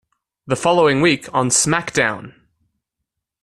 The 0.47 0.55
following 0.55 1.01
week, 1.01 1.27
on 1.31 1.49
SmackDown! 1.49 2.33